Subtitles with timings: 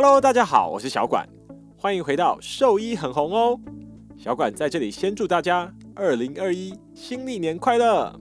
[0.00, 1.28] Hello，大家好，我是小管，
[1.76, 3.58] 欢迎回到兽医很红哦。
[4.16, 8.16] 小管在这里先祝大家二零二一新历年快乐。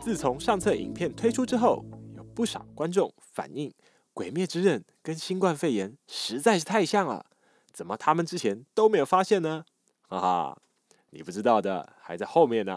[0.00, 1.84] 自从上册影片推出之后，
[2.16, 3.70] 有不少观众反映
[4.12, 7.24] 《鬼灭之刃》跟新冠肺炎实在是太像了，
[7.72, 9.64] 怎么他们之前都没有发现呢？
[10.08, 10.58] 哈哈，
[11.10, 12.76] 你不知道的还在后面呢。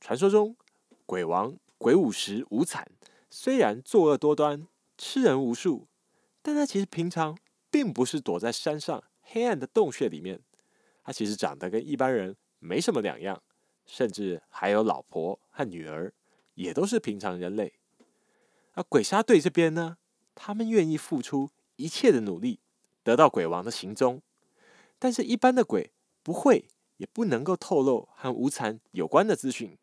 [0.00, 0.56] 传说中，
[1.04, 1.54] 鬼王。
[1.84, 2.90] 鬼舞辻无惨
[3.28, 4.66] 虽然作恶多端，
[4.96, 5.86] 吃人无数，
[6.40, 7.36] 但他其实平常
[7.70, 10.40] 并不是躲在山上黑暗的洞穴里面，
[11.02, 13.42] 他其实长得跟一般人没什么两样，
[13.84, 16.14] 甚至还有老婆和女儿，
[16.54, 17.74] 也都是平常人类。
[18.72, 19.98] 而鬼杀队这边呢，
[20.34, 22.60] 他们愿意付出一切的努力，
[23.02, 24.22] 得到鬼王的行踪，
[24.98, 29.76] 但是一般的鬼不会也不能够透露和无惨有关的资讯。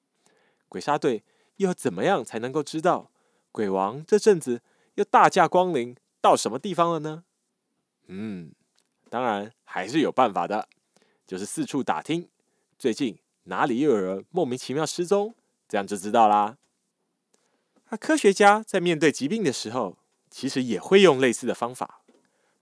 [0.67, 1.23] 鬼杀队。
[1.61, 3.11] 又怎么样才能够知道
[3.51, 4.61] 鬼王这阵子
[4.95, 7.23] 又大驾光临到什么地方了呢？
[8.07, 8.51] 嗯，
[9.09, 10.67] 当然还是有办法的，
[11.25, 12.27] 就是四处打听，
[12.77, 15.35] 最近哪里又有人莫名其妙失踪，
[15.67, 16.57] 这样就知道啦。
[17.89, 19.97] 那科学家在面对疾病的时候，
[20.29, 22.01] 其实也会用类似的方法。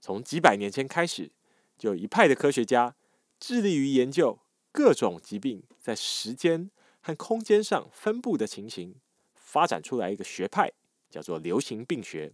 [0.02, 1.32] 从几百年前开始，
[1.78, 2.96] 就有一派的科学家
[3.40, 4.40] 致力于研究
[4.72, 6.70] 各种疾病在时间。
[7.02, 8.96] 和空间上分布的情形，
[9.34, 10.72] 发展出来一个学派，
[11.10, 12.34] 叫做流行病学。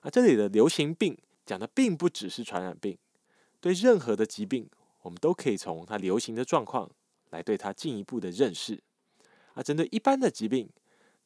[0.00, 2.96] 啊，这里的流行病讲的并不只是传染病，
[3.60, 4.70] 对任何的疾病，
[5.02, 6.90] 我们都可以从它流行的状况
[7.30, 8.82] 来对它进一步的认识。
[9.54, 10.70] 啊，针对一般的疾病，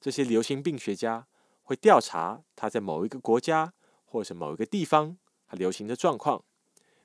[0.01, 1.27] 这些流行病学家
[1.63, 3.73] 会调查它在某一个国家
[4.05, 6.43] 或者是某一个地方它流行的状况。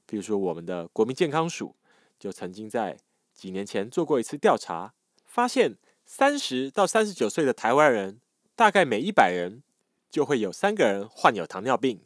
[0.05, 1.75] 比如说，我们的国民健康署
[2.17, 2.97] 就曾经在
[3.33, 4.95] 几年前做过一次调查。
[5.29, 8.19] 发现三十到三十九岁的台湾人，
[8.55, 9.61] 大概每一百人
[10.09, 12.01] 就会有三个人患有糖尿病。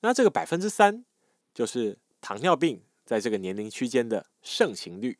[0.00, 1.04] 那这个百分之三，
[1.54, 5.16] 就是糖尿病在这个年龄区间的盛行率。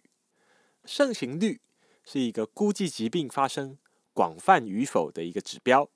[0.84, 1.60] 盛行率
[2.04, 3.78] 是一个估计疾病发生
[4.12, 5.88] 广泛与否的一个指标。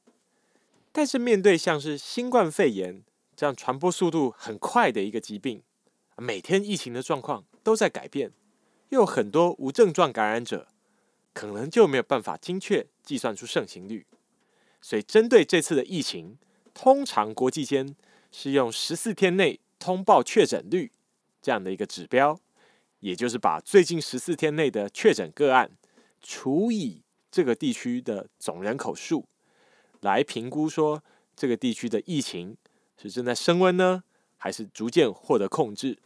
[0.93, 3.03] 但是面对像是新冠肺炎
[3.35, 5.65] 这样传播速度很快的一个疾病，
[6.17, 8.33] 每天疫情的状况都在改变，
[8.91, 10.69] 又有很多无症状感染者。
[11.41, 14.05] 可能就没有办法精确计算出盛行率，
[14.83, 16.37] 所以针对这次的疫情，
[16.75, 17.97] 通常国际间
[18.31, 20.93] 是用十四天内通报确诊率
[21.41, 22.39] 这样的一个指标，
[22.99, 25.71] 也就是把最近十四天内的确诊个案
[26.21, 29.25] 除以这个地区的总人口数，
[30.01, 31.03] 来评估说
[31.35, 32.55] 这个地区的疫情
[33.01, 34.05] 是正在升温呢，
[34.37, 35.97] 还是逐渐获得控制。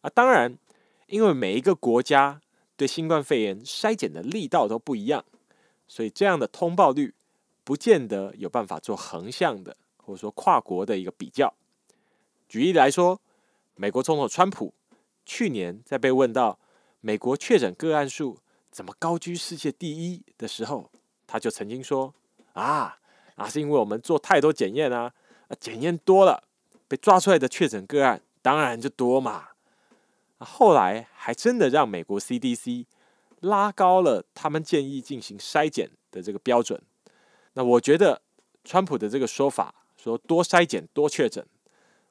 [0.00, 0.58] 啊，当然，
[1.06, 2.40] 因为每一个国家。
[2.78, 5.24] 对新冠肺炎筛检的力道都不一样，
[5.88, 7.12] 所以这样的通报率
[7.64, 11.52] 不见得有办法做横向的，或者说跨国的一个比较。
[12.48, 13.20] 举例来说，
[13.74, 14.72] 美国总统川普
[15.26, 16.60] 去年在被问到
[17.00, 18.38] 美国确诊个案数
[18.70, 20.88] 怎么高居世界第一的时候，
[21.26, 22.14] 他就曾经说
[22.54, 23.00] ：“啊，
[23.34, 25.12] 那是因为我们做太多检验啊，
[25.58, 26.44] 检验多了，
[26.86, 29.48] 被抓出来的确诊个案当然就多嘛。”
[30.44, 32.86] 后来还真的让美国 CDC
[33.40, 36.80] 拉高了他们建议进行筛检的这个标准。
[37.54, 38.22] 那我觉得
[38.64, 41.46] 川普的这个说法，说多筛检多确诊，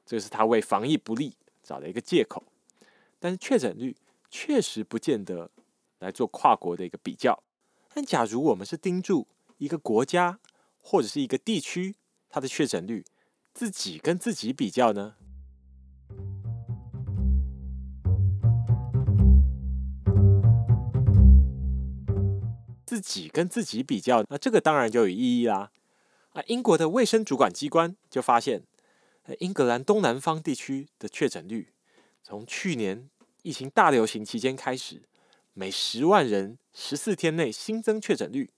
[0.04, 2.44] 这是他为防疫不力找了一个借口。
[3.18, 3.96] 但是确诊率
[4.30, 5.50] 确实不见得
[5.98, 7.42] 来做跨国的一个比较。
[7.92, 10.38] 但假如我们是盯住一个国家
[10.78, 11.96] 或者是一个地区，
[12.28, 13.04] 它的确诊率
[13.52, 15.16] 自己跟自己比较呢？
[22.98, 25.70] 自己跟自己比较，那这个当然就有意义啦。
[26.30, 28.64] 啊，英国的卫生主管机关就发现，
[29.38, 31.72] 英格兰东南方地区的确诊率，
[32.24, 33.08] 从去年
[33.42, 35.02] 疫情大流行期间开始，
[35.54, 38.50] 每十万人十四天内新增确诊率，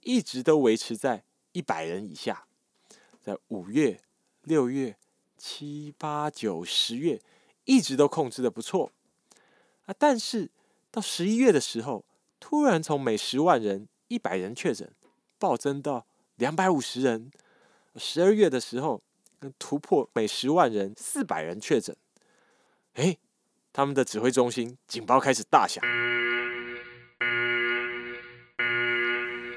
[0.00, 2.46] 一直都维持在一百人以下。
[3.20, 4.00] 在五月、
[4.40, 4.96] 六月、
[5.36, 7.20] 七八九十月，
[7.66, 8.90] 一直都控制的不错。
[9.84, 10.50] 啊，但是
[10.90, 12.06] 到十一月的时候，
[12.52, 14.92] 突然从每十万人一百人确诊，
[15.38, 16.06] 暴增到
[16.36, 17.30] 两百五十人。
[17.96, 19.02] 十二月的时候，
[19.58, 21.96] 突破每十万人四百人确诊。
[22.92, 23.16] 哎，
[23.72, 25.82] 他们的指挥中心警报开始大响。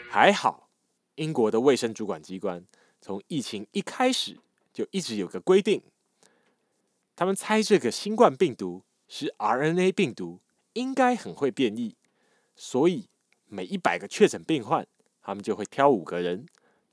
[0.10, 0.70] 还好，
[1.16, 2.64] 英国的卫生主管机关
[3.02, 4.40] 从疫情一开始
[4.72, 5.84] 就一直有个规定，
[7.14, 10.40] 他们猜这个新冠病毒是 RNA 病毒，
[10.72, 11.98] 应该很会变异。
[12.56, 13.10] 所以
[13.48, 14.88] 每一百个确诊病患，
[15.22, 16.46] 他们就会挑五个人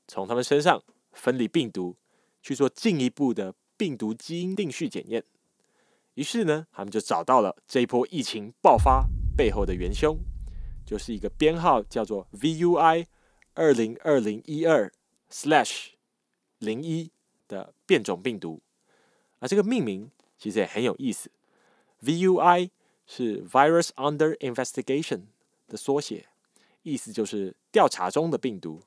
[0.06, 0.82] 从他们身上
[1.12, 1.96] 分离病毒，
[2.42, 5.24] 去做进一步的病毒基因定序检验。
[6.14, 9.06] 于是呢，他们就找到了这一波疫情爆发
[9.36, 10.18] 背后的元凶，
[10.84, 13.06] 就是一个编号叫做 VUI
[13.54, 14.92] 二零二零一二
[15.30, 15.92] slash
[16.58, 17.10] 零一
[17.48, 18.60] 的变种病毒。
[19.38, 21.30] 啊，这个命名其实也很有意思
[22.02, 22.70] ，VUI
[23.06, 25.22] 是 Virus Under Investigation
[25.72, 26.28] 的缩写，
[26.82, 28.82] 意思就是调查中的病毒。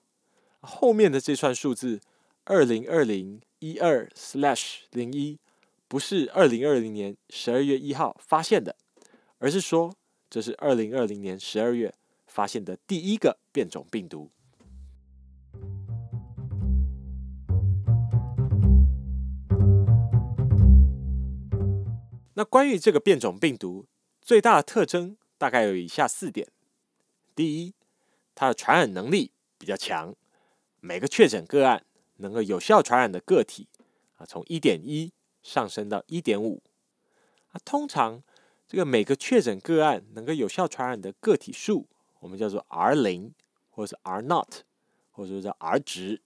[0.61, 1.99] 后面的这串数字
[2.43, 5.39] 二零二零一二 slash 零一。
[5.87, 8.75] 不是二零二零年十二月一号发现的，
[9.37, 9.95] 而是说
[10.29, 11.93] 这是二零二零年十二月
[12.25, 14.31] 发现的第一个变种病毒。
[22.33, 23.85] 那关于这个变种病毒
[24.21, 26.47] 最大的特征大概有以下四点：
[27.35, 27.73] 第一，
[28.33, 30.15] 它的传染能力比较强，
[30.79, 31.85] 每个确诊个案
[32.17, 33.67] 能够有效传染的个体
[34.15, 35.11] 啊，从一点一。
[35.45, 36.63] 上升到一点五，
[37.51, 38.23] 啊，通常
[38.67, 41.87] 这个每个确诊个案能够有效传染的个体数，
[42.19, 43.31] 我们叫做 R 零，
[43.69, 44.63] 或者是 R not，
[45.11, 46.19] 或者说叫 R 值。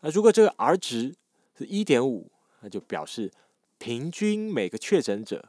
[0.00, 1.16] 那如果这个 R 值
[1.56, 2.30] 是一点五，
[2.60, 3.32] 那就表示
[3.78, 5.48] 平均每个确诊者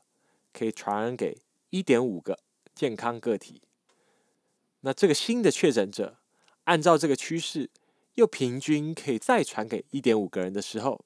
[0.53, 1.38] 可以传染给
[1.71, 2.39] 一点五个
[2.74, 3.62] 健康个体。
[4.81, 6.18] 那这个新的确诊者，
[6.65, 7.69] 按照这个趋势，
[8.15, 11.03] 又平均可以再传给一点五个人的时候，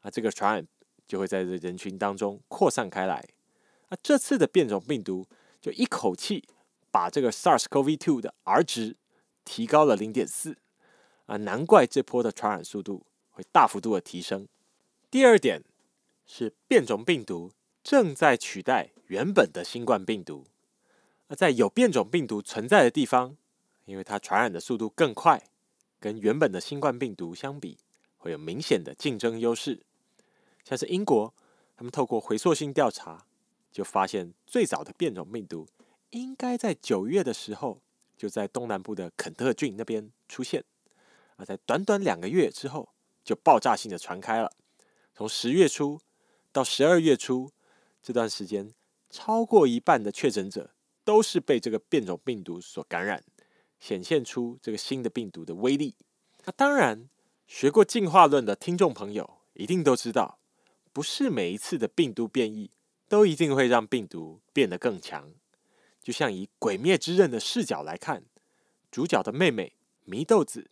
[0.00, 0.66] 啊，这个传染。
[1.10, 3.26] 就会在这人群当中扩散开来。
[3.88, 5.26] 那这次的变种病毒
[5.60, 6.44] 就一口气
[6.92, 8.96] 把这个 SARS-CoV-2 的 R 值
[9.44, 10.56] 提高了零点四
[11.26, 14.46] 啊，难怪这波的传染速度会大幅度的提升。
[15.10, 15.64] 第二点
[16.28, 17.50] 是变种病毒
[17.82, 20.46] 正在取代原本的新冠病毒。
[21.30, 23.36] 那在有变种病毒存在的地方，
[23.84, 25.40] 因为它传染的速度更快，
[26.00, 27.78] 跟原本的新冠病毒相比，
[28.18, 29.80] 会有明显的竞争优势。
[30.64, 31.32] 像是英国，
[31.76, 33.26] 他们透过回溯性调查，
[33.70, 35.68] 就发现最早的变种病毒
[36.10, 37.80] 应该在九月的时候
[38.16, 40.64] 就在东南部的肯特郡那边出现，
[41.36, 42.88] 而在短短两个月之后
[43.22, 44.50] 就爆炸性的传开了。
[45.14, 46.00] 从十月初
[46.50, 47.52] 到十二月初
[48.02, 48.74] 这段时间，
[49.08, 50.72] 超过一半的确诊者
[51.04, 53.22] 都是被这个变种病毒所感染，
[53.78, 55.94] 显现出这个新的病毒的威力。
[56.44, 57.08] 那当然，
[57.46, 60.38] 学过进化论的听众朋友一定都知道。
[60.92, 62.72] 不是每一次的病毒变异
[63.06, 65.32] 都一定会让病毒变得更强。
[66.02, 68.24] 就像以《鬼灭之刃》的视角来看，
[68.90, 69.74] 主角的妹妹
[70.08, 70.70] 祢豆子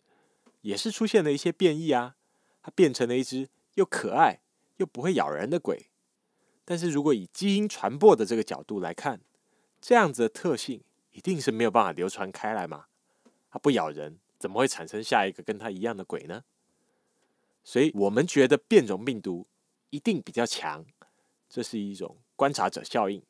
[0.61, 2.15] 也是出现了一些变异啊，
[2.61, 4.41] 它变成了一只又可爱
[4.75, 5.89] 又不会咬人的鬼。
[6.65, 9.21] 但是如果以基因传播的这个角度来看，
[9.81, 10.81] 这样子的特性
[11.11, 12.85] 一定是没有办法流传开来嘛？
[13.49, 16.43] 它不咬人，怎么会产生下一个跟它一样的鬼呢？
[17.63, 19.47] 所以我们觉得变种病毒。
[19.91, 20.85] 一定比较强，
[21.49, 23.23] 这是一种观察者效应，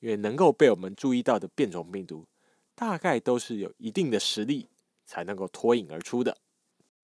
[0.00, 2.26] 因为能够被我们注意到的变种病毒，
[2.74, 4.68] 大概都是有一定的实力
[5.06, 6.38] 才能够脱颖而出的。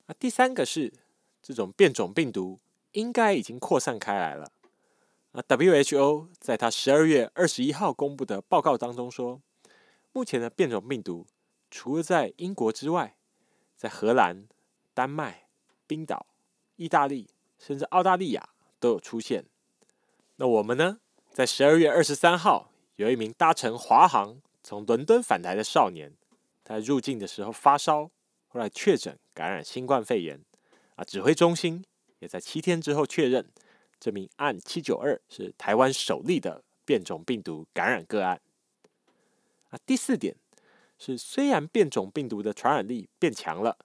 [0.06, 0.92] 那第三个是，
[1.40, 2.58] 这种变种病毒
[2.90, 4.50] 应该已经扩散开来了。
[5.32, 9.40] 那 WHO 在他十二月二十一号公布的报告当中说，
[10.12, 11.26] 目前的变种病毒
[11.70, 13.16] 除了在英国之外，
[13.76, 14.48] 在荷兰、
[14.94, 15.48] 丹麦、
[15.86, 16.26] 冰岛、
[16.76, 18.50] 意大利，甚至澳大利亚。
[18.80, 19.44] 都有出现。
[20.36, 21.00] 那我们呢？
[21.32, 26.12] 在十二月二十三号，有一名搭乘华航从伦敦返台的少年，
[26.62, 28.04] 他入境的时候发烧，
[28.46, 30.40] 后来确诊感染新冠肺炎。
[30.94, 31.84] 啊，指挥中心
[32.20, 33.50] 也在七天之后确认，
[33.98, 38.40] 这名案七九二是台湾首例的变种病毒感染个案。
[39.70, 40.36] 啊，第四点
[40.98, 43.78] 是，虽然变种病毒的传染力变强了，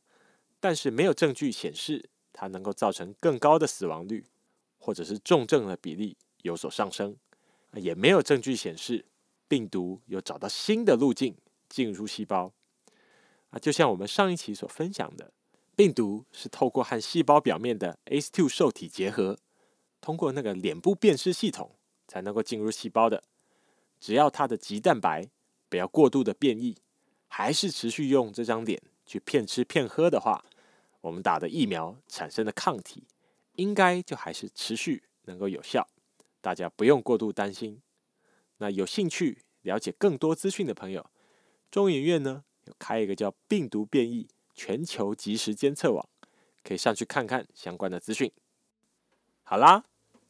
[0.60, 4.26] 但是没有证据显示它能够造成更高的死亡率。
[4.86, 7.16] 或者是重症的比例有所上升，
[7.76, 9.06] 也没有证据显示
[9.48, 11.38] 病毒有找到新的路径
[11.70, 12.52] 进入细胞。
[13.52, 15.32] 啊，就像我们上一期所分享的，
[15.74, 19.40] 病毒是透过和细胞表面的 ACE2 受体结合，
[20.04, 21.72] 通过那个脸部辨识系统
[22.10, 23.24] 才能够进入细胞的。
[24.02, 25.30] 只要它的棘蛋白
[25.70, 26.76] 不要过度的变异，
[27.30, 30.44] 还是持续用这张脸去骗吃骗喝的话，
[31.00, 33.08] 我们打的疫苗产生的抗体。
[33.56, 35.88] 应该就还是持续能够有效，
[36.42, 37.82] 大家不用过度担心。
[38.58, 41.10] 那有兴趣了解更多资讯的朋友，
[41.72, 46.10] 中研院呢有开一个叫“病毒变异全球即时监测网”，
[46.62, 48.32] 可以上去看看相关的资讯。
[49.44, 49.86] 好啦，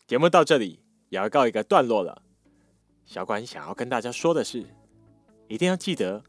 [0.06, 2.24] 节目到这里也要告一个段落了。
[3.06, 4.66] 小管想要跟大家说的是，
[5.48, 6.22] 一定要记得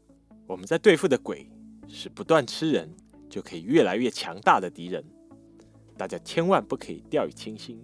[0.47, 1.49] 我们在对付的鬼
[1.89, 2.89] 是不断吃人
[3.29, 5.03] 就可以越来越强大的敌人。
[5.97, 7.77] 大家千万不可以掉以轻心，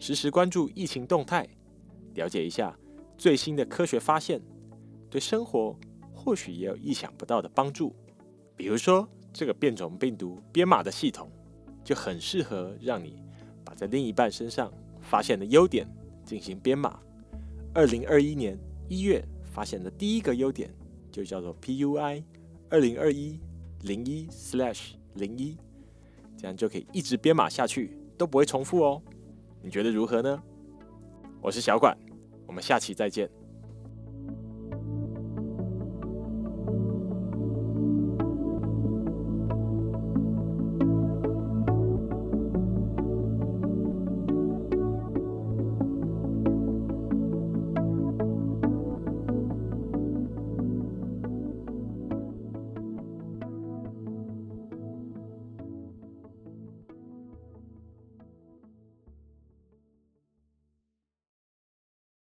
[0.00, 1.48] 时时关注疫情动态，
[2.14, 2.76] 了解一下
[3.16, 4.42] 最新的科学发现，
[5.08, 5.78] 对生活
[6.12, 7.94] 或许也有意想不到的帮助。
[8.56, 11.30] 比如说，这个变种病毒编码的系统
[11.84, 13.22] 就很适合让你
[13.64, 15.86] 把在另一半身上发现的优点
[16.24, 16.98] 进行编码。
[17.72, 20.74] 二零二一年一月发现的第一个优点
[21.10, 22.22] 就叫做 PUI
[22.68, 23.38] 二零二一
[23.82, 25.56] 零一 slash 零一。
[26.36, 29.02] 这样就可以一直编码下去，都不会重复哦。
[29.62, 30.42] 你觉得如何呢？
[31.42, 31.96] 我是小管，
[32.46, 33.30] 我们下期再见。